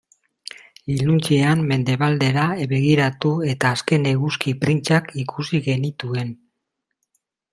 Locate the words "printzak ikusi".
4.65-5.63